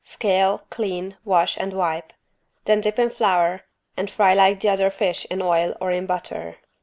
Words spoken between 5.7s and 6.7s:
or in butter.